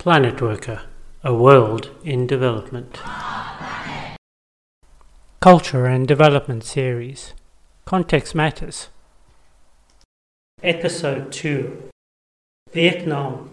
[0.00, 0.80] Planet Worker,
[1.22, 3.02] a world in development.
[5.40, 7.34] Culture and Development Series
[7.84, 8.88] Context Matters.
[10.62, 11.90] Episode 2
[12.72, 13.50] Vietnam.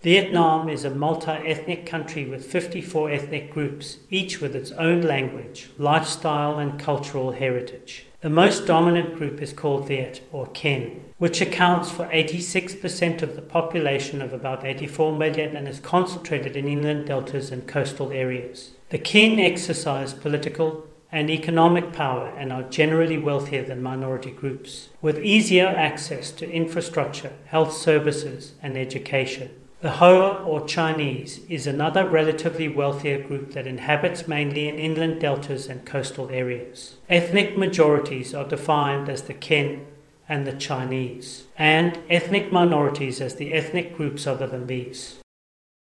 [0.00, 5.68] Vietnam is a multi ethnic country with 54 ethnic groups, each with its own language,
[5.76, 8.06] lifestyle, and cultural heritage.
[8.22, 13.42] The most dominant group is called Viet, or Kinh, which accounts for 86% of the
[13.42, 18.76] population of about 84 million and is concentrated in inland deltas and coastal areas.
[18.90, 25.18] The Kinh exercise political and economic power and are generally wealthier than minority groups, with
[25.18, 29.50] easier access to infrastructure, health services, and education.
[29.82, 35.66] The Hoa or Chinese is another relatively wealthier group that inhabits mainly in inland deltas
[35.66, 36.98] and coastal areas.
[37.08, 39.84] Ethnic majorities are defined as the Kinh
[40.28, 45.18] and the Chinese, and ethnic minorities as the ethnic groups other than these.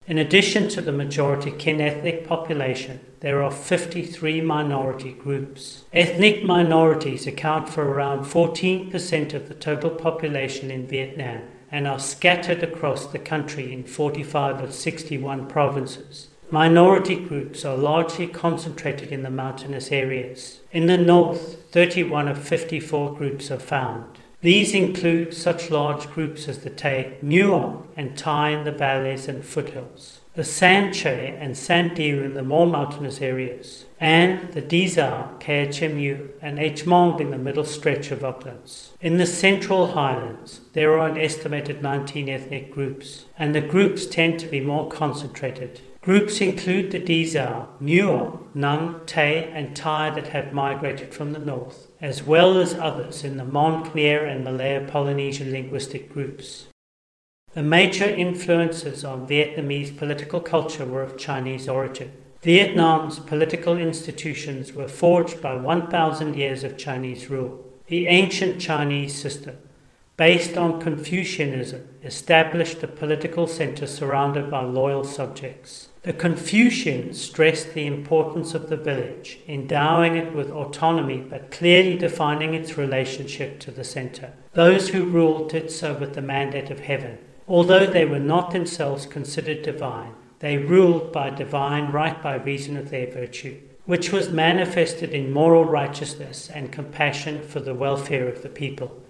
[0.08, 5.84] In addition to the majority Kinh ethnic population, there are 53 minority groups.
[5.94, 12.64] Ethnic minorities account for around 14% of the total population in Vietnam and are scattered
[12.64, 16.28] across the country in 45 of 61 provinces.
[16.52, 20.60] Minority groups are largely concentrated in the mountainous areas.
[20.72, 24.20] In the north, 31 of 54 groups are found.
[24.42, 29.44] These include such large groups as the Tay, Nung, and Thai in the valleys and
[29.44, 36.60] foothills the Sanche and Santir in the more mountainous areas, and the Dizar, Kachemu, and
[36.60, 38.92] Hmong in the middle stretch of uplands.
[39.00, 44.38] In the central highlands, there are an estimated 19 ethnic groups, and the groups tend
[44.40, 45.80] to be more concentrated.
[46.02, 51.88] Groups include the Dizar, Muir, Nung, Tay, and Tai that have migrated from the north,
[52.02, 56.68] as well as others in the Mon, and Malayo Polynesian linguistic groups.
[57.56, 62.12] The major influences on Vietnamese political culture were of Chinese origin.
[62.42, 67.64] Vietnam's political institutions were forged by 1,000 years of Chinese rule.
[67.88, 69.56] The ancient Chinese system,
[70.18, 75.88] based on Confucianism, established a political center surrounded by loyal subjects.
[76.02, 82.54] The Confucians stressed the importance of the village, endowing it with autonomy but clearly defining
[82.54, 84.34] its relationship to the center.
[84.52, 87.18] Those who ruled did so with the mandate of heaven,
[87.48, 92.90] Although they were not themselves considered divine, they ruled by divine right by reason of
[92.90, 98.50] their virtue, which was manifested in moral righteousness and compassion for the welfare of the
[98.50, 99.02] people.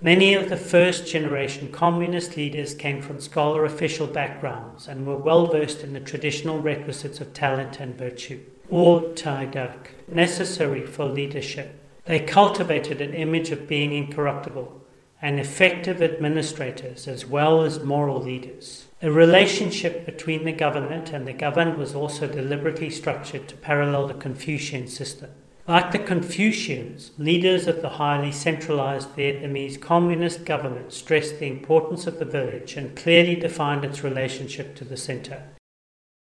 [0.00, 5.46] Many of the first generation communist leaders came from scholar official backgrounds and were well
[5.46, 11.82] versed in the traditional requisites of talent and virtue, or tagak, necessary for leadership.
[12.04, 14.84] They cultivated an image of being incorruptible,
[15.20, 18.86] and effective administrators as well as moral leaders.
[19.00, 24.14] The relationship between the government and the governed was also deliberately structured to parallel the
[24.14, 25.30] Confucian system.
[25.66, 32.18] Like the Confucians, leaders of the highly centralized Vietnamese communist government stressed the importance of
[32.18, 35.42] the village and clearly defined its relationship to the center.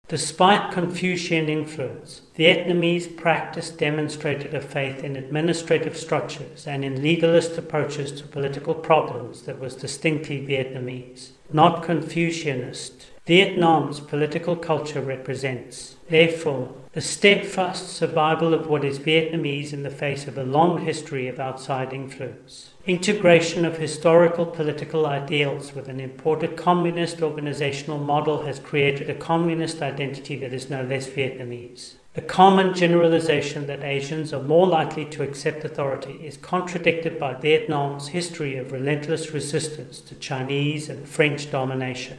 [0.08, 8.10] Despite Confucian influence, Vietnamese practice demonstrated a faith in administrative structures and in legalist approaches
[8.12, 13.08] to political problems that was distinctly Vietnamese, not Confucianist.
[13.26, 20.26] Vietnam's political culture represents, therefore, the steadfast survival of what is Vietnamese in the face
[20.26, 22.70] of a long history of outside influence.
[22.86, 29.80] Integration of historical political ideals with an imported communist organizational model has created a communist
[29.80, 31.94] identity that is no less Vietnamese.
[32.14, 38.08] The common generalization that Asians are more likely to accept authority is contradicted by Vietnam's
[38.08, 42.18] history of relentless resistance to Chinese and French domination.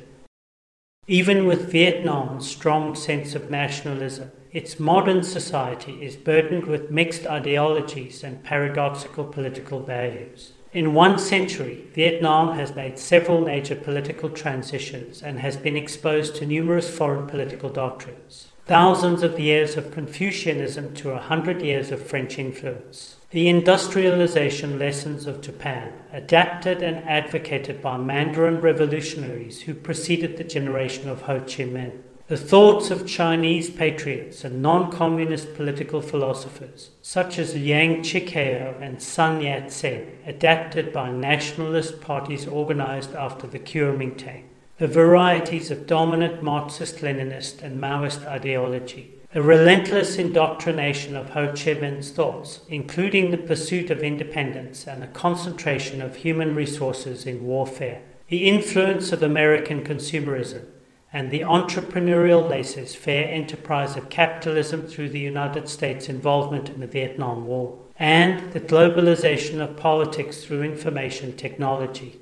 [1.09, 8.23] Even with Vietnam's strong sense of nationalism, its modern society is burdened with mixed ideologies
[8.23, 10.51] and paradoxical political values.
[10.71, 16.45] In one century, Vietnam has made several major political transitions and has been exposed to
[16.45, 18.49] numerous foreign political doctrines.
[18.69, 23.15] Thousands of years of Confucianism to a hundred years of French influence.
[23.31, 31.09] The industrialization lessons of Japan, adapted and advocated by Mandarin revolutionaries who preceded the generation
[31.09, 31.99] of Ho Chi Minh.
[32.27, 39.01] The thoughts of Chinese patriots and non communist political philosophers, such as Liang Qichao and
[39.01, 44.48] Sun Yat sen, adapted by nationalist parties organized after the Kuomintang.
[44.79, 49.13] The varieties of dominant Marxist Leninist and Maoist ideology.
[49.33, 55.07] The relentless indoctrination of Ho Chi Minh's thoughts, including the pursuit of independence and the
[55.07, 58.03] concentration of human resources in warfare.
[58.29, 60.63] The influence of American consumerism
[61.11, 66.87] and the entrepreneurial laissez faire enterprise of capitalism through the United States' involvement in the
[66.87, 72.21] Vietnam War, and the globalization of politics through information technology,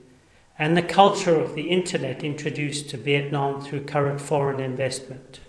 [0.59, 5.39] and the culture of the Internet introduced to Vietnam through current foreign investment.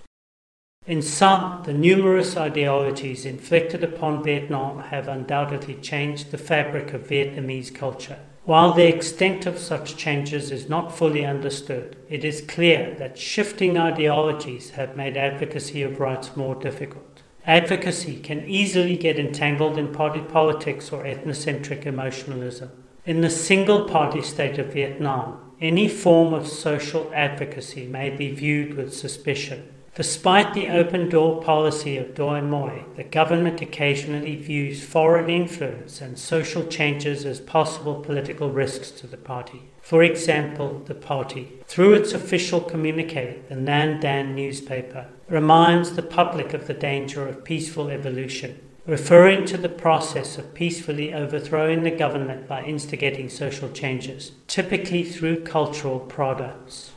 [0.86, 7.74] In sum, the numerous ideologies inflicted upon Vietnam have undoubtedly changed the fabric of Vietnamese
[7.74, 8.18] culture.
[8.44, 13.76] While the extent of such changes is not fully understood, it is clear that shifting
[13.76, 17.22] ideologies have made advocacy of rights more difficult.
[17.44, 22.70] Advocacy can easily get entangled in party politics or ethnocentric emotionalism.
[23.08, 28.74] In the single party state of Vietnam, any form of social advocacy may be viewed
[28.74, 29.66] with suspicion.
[29.94, 36.18] Despite the open door policy of Doi Moi, the government occasionally views foreign influence and
[36.18, 39.62] social changes as possible political risks to the party.
[39.80, 46.52] For example, the party, through its official communique, the Nhan Dan newspaper, reminds the public
[46.52, 52.48] of the danger of peaceful evolution, referring to the process of peacefully overthrowing the government
[52.48, 56.92] by instigating social changes, typically through cultural products.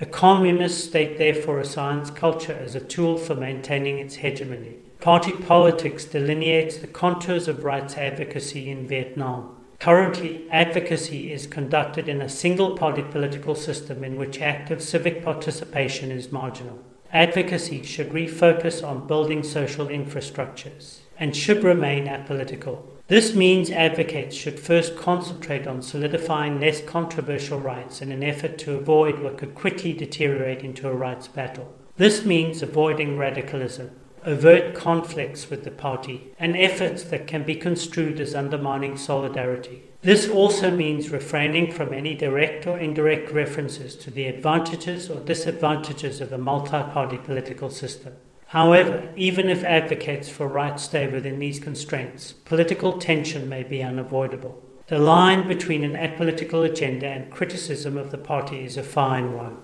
[0.00, 4.76] A communist state therefore assigns culture as a tool for maintaining its hegemony.
[4.98, 9.62] Party politics delineates the contours of rights advocacy in Vietnam.
[9.80, 16.10] Currently, advocacy is conducted in a single party political system in which active civic participation
[16.10, 16.78] is marginal.
[17.14, 22.82] Advocacy should refocus on building social infrastructures and should remain apolitical.
[23.06, 28.74] This means advocates should first concentrate on solidifying less controversial rights in an effort to
[28.74, 31.72] avoid what could quickly deteriorate into a rights battle.
[31.96, 33.92] This means avoiding radicalism,
[34.26, 39.82] overt conflicts with the party, and efforts that can be construed as undermining solidarity.
[40.02, 46.20] This also means refraining from any direct or indirect references to the advantages or disadvantages
[46.20, 48.14] of a multi party political system.
[48.48, 54.62] However, even if advocates for rights stay within these constraints, political tension may be unavoidable.
[54.86, 59.56] The line between an apolitical agenda and criticism of the party is a fine one.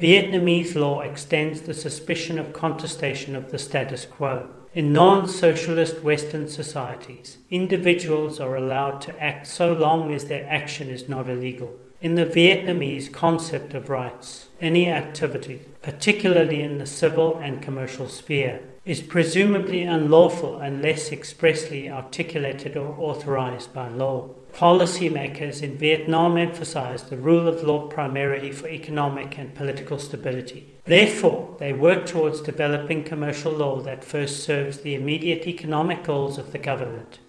[0.00, 4.48] Vietnamese law extends the suspicion of contestation of the status quo.
[4.72, 10.88] In non socialist Western societies, individuals are allowed to act so long as their action
[10.88, 11.76] is not illegal.
[12.00, 18.62] In the Vietnamese concept of rights, any activity, particularly in the civil and commercial sphere,
[18.84, 24.28] is presumably unlawful unless expressly articulated or authorized by law.
[24.52, 30.74] Policymakers in Vietnam emphasize the rule of law primarily for economic and political stability.
[30.84, 36.52] Therefore, they work towards developing commercial law that first serves the immediate economic goals of
[36.52, 37.20] the government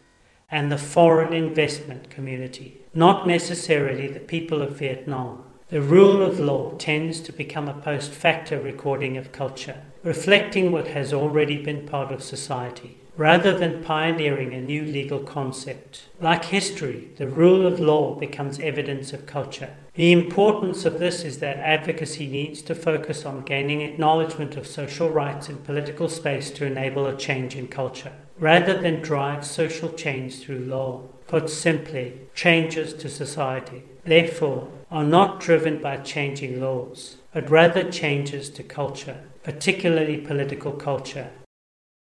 [0.49, 5.43] and the foreign investment community not necessarily the people of Vietnam.
[5.69, 10.87] The rule of law tends to become a post facto recording of culture, reflecting what
[10.87, 16.07] has already been part of society, rather than pioneering a new legal concept.
[16.19, 19.75] Like history, the rule of law becomes evidence of culture.
[19.93, 25.09] The importance of this is that advocacy needs to focus on gaining acknowledgement of social
[25.09, 30.39] rights in political space to enable a change in culture, rather than drive social change
[30.39, 31.03] through law.
[31.27, 38.49] Put simply, changes to society, therefore, are not driven by changing laws, but rather changes
[38.49, 41.29] to culture, particularly political culture.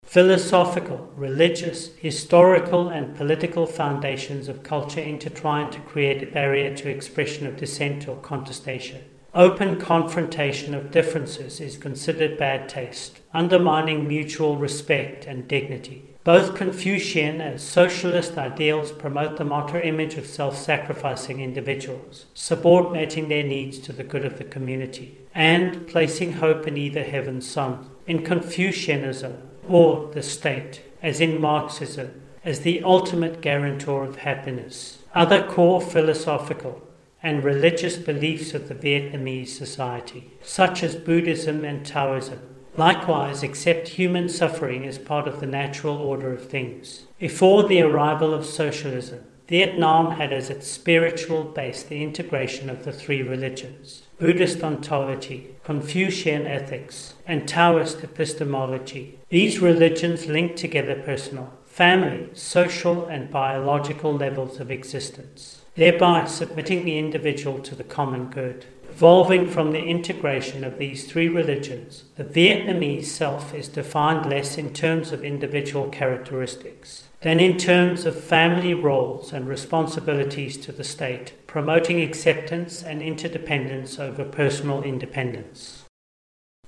[0.06, 7.48] Philosophical, religious, historical, and political foundations of culture intertwine to create a barrier to expression
[7.48, 9.02] of dissent or contestation.
[9.34, 16.14] Open confrontation of differences is considered bad taste, undermining mutual respect and dignity.
[16.24, 23.44] Both Confucian and socialist ideals promote the martyr image of self sacrificing individuals, subordinating their
[23.44, 27.90] needs to the good of the community, and placing hope in either heaven's son.
[28.06, 29.38] In Confucianism,
[29.68, 35.00] or the state, as in Marxism, as the ultimate guarantor of happiness.
[35.16, 36.82] Other core philosophical
[37.22, 42.40] and religious beliefs of the Vietnamese society, such as Buddhism and Taoism,
[42.76, 47.04] likewise accept human suffering as part of the natural order of things.
[47.20, 52.92] Before the arrival of socialism, Vietnam had as its spiritual base the integration of the
[52.92, 59.20] three religions Buddhist ontology, Confucian ethics, and Taoist epistemology.
[59.28, 66.98] These religions link together personal, family, social, and biological levels of existence, thereby submitting the
[66.98, 68.66] individual to the common good.
[68.96, 74.72] Evolving from the integration of these three religions, the Vietnamese self is defined less in
[74.72, 81.34] terms of individual characteristics than in terms of family roles and responsibilities to the state,
[81.48, 85.83] promoting acceptance and interdependence over personal independence.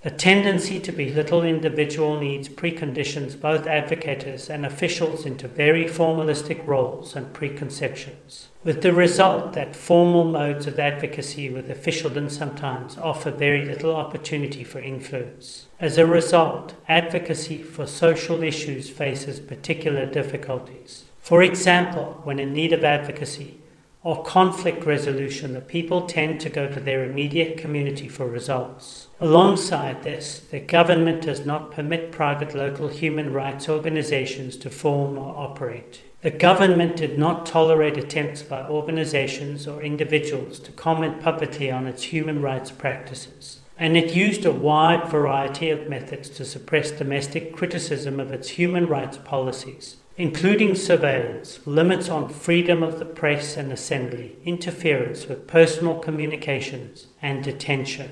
[0.05, 7.15] The tendency to belittle individual needs preconditions both advocates and officials into very formalistic roles
[7.15, 13.65] and preconceptions, with the result that formal modes of advocacy with officialdom sometimes offer very
[13.65, 15.65] little opportunity for influence.
[15.79, 21.05] As a result, advocacy for social issues faces particular difficulties.
[21.19, 23.57] For example, when in need of advocacy,
[24.05, 29.07] or conflict resolution, the people tend to go to their immediate community for results.
[29.19, 35.35] Alongside this, the government does not permit private local human rights organizations to form or
[35.35, 36.03] operate.
[36.21, 42.03] The government did not tolerate attempts by organizations or individuals to comment publicly on its
[42.03, 43.61] human rights practices.
[43.75, 48.85] And it used a wide variety of methods to suppress domestic criticism of its human
[48.85, 55.99] rights policies including surveillance, limits on freedom of the press and assembly, interference with personal
[55.99, 58.09] communications, and detention.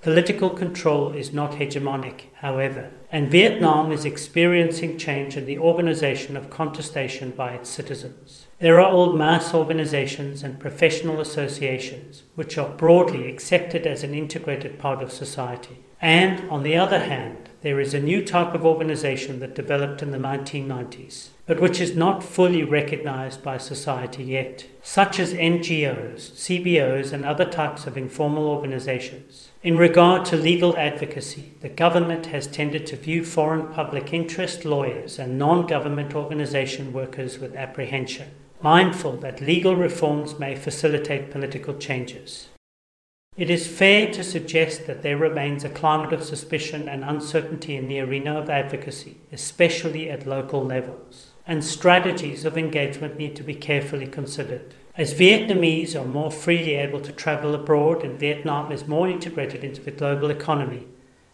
[0.00, 6.50] Political control is not hegemonic, however, and Vietnam is experiencing change in the organization of
[6.50, 8.46] contestation by its citizens.
[8.60, 14.78] There are old mass organizations and professional associations, which are broadly accepted as an integrated
[14.78, 15.84] part of society.
[16.00, 20.12] And, on the other hand, there is a new type of organization that developed in
[20.12, 27.12] the 1990s, but which is not fully recognized by society yet, such as NGOs, CBOs,
[27.12, 29.50] and other types of informal organizations.
[29.64, 35.18] In regard to legal advocacy, the government has tended to view foreign public interest lawyers
[35.18, 38.30] and non government organization workers with apprehension,
[38.62, 42.48] mindful that legal reforms may facilitate political changes.
[43.38, 47.86] It is fair to suggest that there remains a climate of suspicion and uncertainty in
[47.86, 53.54] the arena of advocacy, especially at local levels, and strategies of engagement need to be
[53.54, 54.74] carefully considered.
[54.96, 59.82] As Vietnamese are more freely able to travel abroad and Vietnam is more integrated into
[59.82, 60.88] the global economy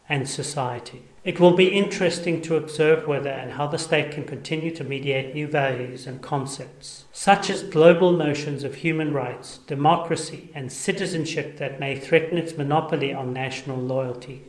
[0.07, 4.71] and society, it will be interesting to observe whether and how the state can continue
[4.71, 10.71] to mediate new values and concepts, such as global notions of human rights, democracy, and
[10.71, 14.45] citizenship that may threaten its monopoly on national loyalty.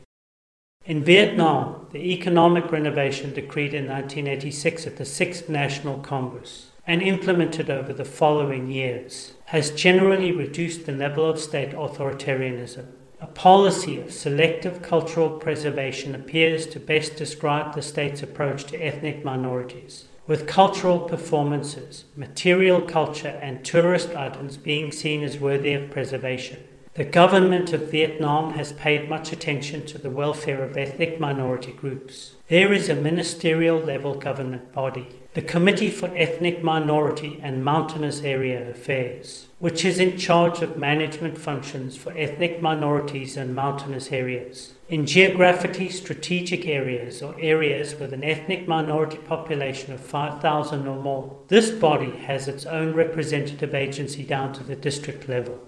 [0.83, 7.69] In Vietnam, the economic renovation decreed in 1986 at the Sixth National Congress and implemented
[7.69, 12.85] over the following years has generally reduced the level of state authoritarianism
[13.25, 19.25] a policy of selective cultural preservation appears to best describe the state's approach to ethnic
[19.25, 26.59] minorities, with cultural performances, material culture, and tourist items being seen as worthy of preservation.
[26.95, 32.35] The government of Vietnam has paid much attention to the welfare of ethnic minority groups.
[32.47, 38.69] There is a ministerial level government body, the Committee for Ethnic Minority and Mountainous Area
[38.69, 44.75] Affairs, which is in charge of management functions for ethnic minorities and mountainous areas.
[44.87, 51.39] In geographically strategic areas or areas with an ethnic minority population of 5,000 or more,
[51.49, 55.59] this body has its own representative agency down to the district level.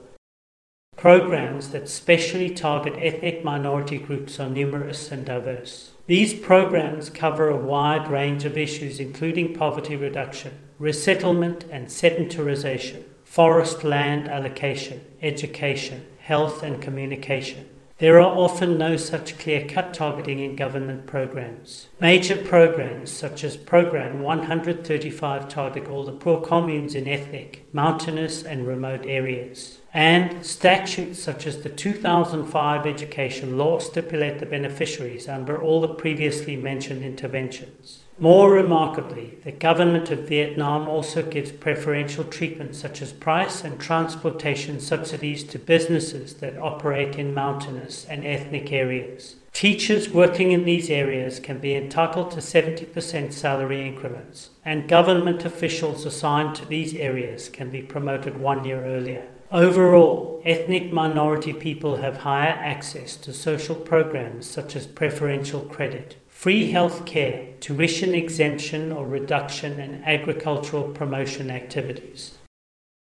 [0.98, 5.92] Programs that specially target ethnic minority groups are numerous and diverse.
[6.08, 13.84] These programs cover a wide range of issues, including poverty reduction, resettlement and sedentarization, forest
[13.84, 17.70] land allocation, education, health, and communication.
[18.00, 21.90] There are often no such clear cut targeting in government programs.
[22.00, 28.66] Major programs, such as Program 135, target all the poor communes in ethnic, mountainous, and
[28.66, 29.77] remote areas.
[29.94, 36.56] And statutes such as the 2005 Education Law stipulate the beneficiaries under all the previously
[36.56, 38.04] mentioned interventions.
[38.20, 44.80] More remarkably, the government of Vietnam also gives preferential treatment such as price and transportation
[44.80, 49.36] subsidies to businesses that operate in mountainous and ethnic areas.
[49.54, 56.06] Teachers working in these areas can be entitled to 70% salary increments, and government officials
[56.06, 59.28] assigned to these areas can be promoted one year earlier.
[59.52, 66.72] Overall, ethnic minority people have higher access to social programs such as preferential credit, free
[66.72, 72.38] health care, tuition exemption or reduction, and agricultural promotion activities.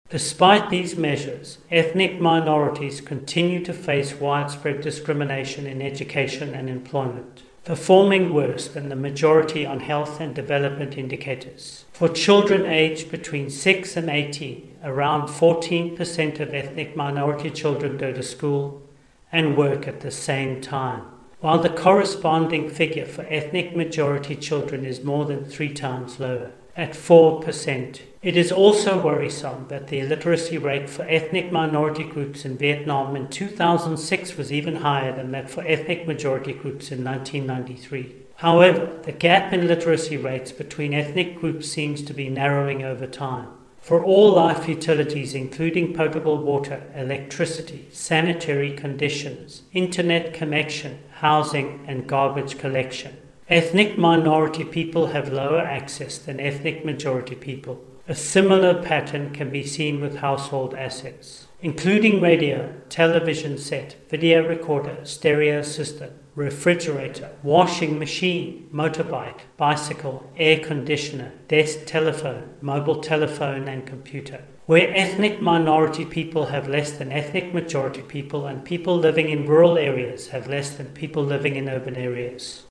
[0.08, 7.42] Despite these measures, ethnic minorities continue to face widespread discrimination in education and employment.
[7.64, 11.84] performing worse than the majority on health and development indicators.
[11.92, 18.22] For children aged between 6 and 18, around 14% of ethnic minority children go to
[18.22, 18.82] school
[19.32, 21.02] and work at the same time,
[21.40, 26.92] while the corresponding figure for ethnic majority children is more than three times lower, at
[26.92, 28.00] 4%.
[28.22, 33.28] It is also worrisome that the illiteracy rate for ethnic minority groups in Vietnam in
[33.28, 38.16] 2006 was even higher than that for ethnic majority groups in 1993.
[38.36, 43.48] However, the gap in literacy rates between ethnic groups seems to be narrowing over time.
[43.80, 52.58] For all life utilities, including potable water, electricity, sanitary conditions, internet connection, housing, and garbage
[52.58, 53.16] collection,
[53.48, 57.82] ethnic minority people have lower access than ethnic majority people.
[58.06, 64.98] A similar pattern can be seen with household assets, including radio, television set, video recorder,
[65.04, 74.44] stereo system, refrigerator, washing machine, motorbike, bicycle, air conditioner, desk telephone, mobile telephone, and computer.
[74.66, 79.76] Where ethnic minority people have less than ethnic majority people, and people living in rural
[79.76, 82.66] areas have less than people living in urban areas.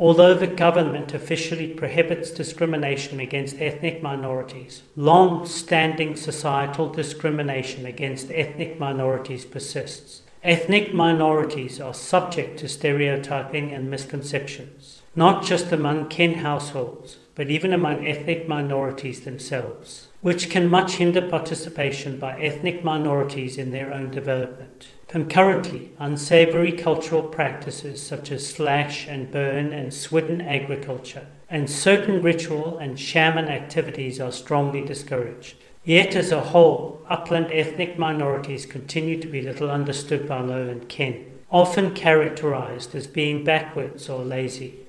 [0.00, 8.78] Although the government officially prohibits discrimination against ethnic minorities, long standing societal discrimination against ethnic
[8.78, 10.22] minorities persists.
[10.44, 17.72] Ethnic minorities are subject to stereotyping and misconceptions, not just among Kinh households, but even
[17.72, 24.12] among ethnic minorities themselves, which can much hinder participation by ethnic minorities in their own
[24.12, 24.88] development.
[25.08, 32.78] Concurrently, unsavory cultural practices such as slash and burn and swidden agriculture and certain ritual
[32.78, 35.56] and shaman activities are strongly discouraged.
[35.88, 41.32] Yet, as a whole, upland ethnic minorities continue to be little understood by lowland Kinh,
[41.50, 44.80] often characterized as being backwards or lazy.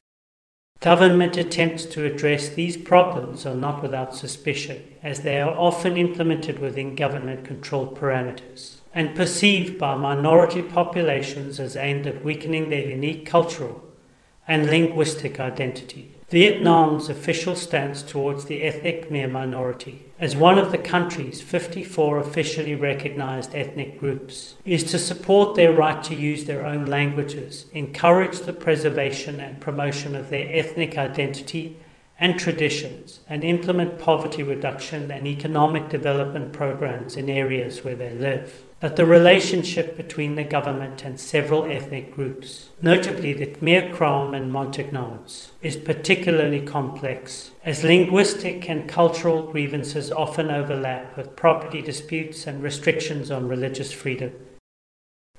[0.82, 6.60] Government attempts to address these problems are not without suspicion, as they are often implemented
[6.60, 13.26] within government controlled parameters and perceived by minority populations as aimed at weakening their unique
[13.26, 13.82] cultural
[14.50, 16.19] and linguistic identity.
[16.30, 22.76] Vietnam's official stance towards the ethnic Khmer minority, as one of the country's 54 officially
[22.76, 28.54] recognized ethnic groups, is to support their right to use their own languages, encourage the
[28.54, 31.78] preservation and promotion of their ethnic identity
[32.20, 38.66] and traditions, and implement poverty reduction and economic development programs in areas where they live
[38.80, 44.54] that the relationship between the government and several ethnic groups, notably the Khmer Krom and
[44.54, 52.64] Montagnards, is particularly complex, as linguistic and cultural grievances often overlap with property disputes and
[52.64, 54.32] restrictions on religious freedom.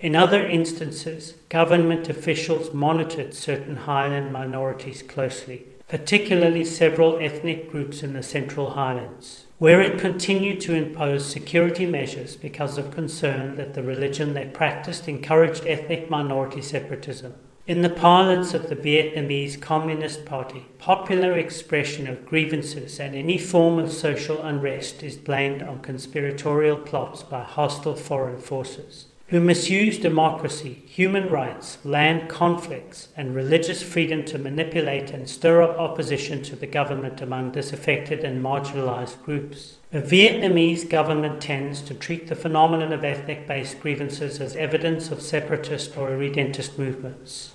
[0.01, 8.13] In other instances, government officials monitored certain highland minorities closely, particularly several ethnic groups in
[8.13, 13.83] the Central Highlands where it continued to impose security measures because of concern that the
[13.83, 17.35] religion they practiced encouraged ethnic minority separatism.
[17.67, 23.79] In the parlance of the Vietnamese Communist Party, popular expression of grievances and any form
[23.79, 30.83] of social unrest is blamed on conspiratorial plots by hostile foreign forces who misuse democracy,
[30.87, 36.67] human rights, land conflicts, and religious freedom to manipulate and stir up opposition to the
[36.67, 39.79] government among disaffected and marginalized groups.
[39.93, 45.23] The Vietnamese government tends to treat the phenomenon of ethnic based grievances as evidence of
[45.23, 47.53] separatist or irredentist movements.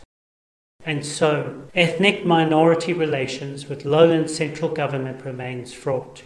[0.85, 6.23] And so, ethnic minority relations with lowland central government remains fraught.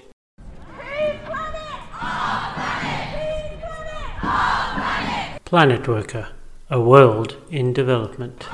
[5.50, 6.28] Planet Worker,
[6.70, 8.48] a world in development.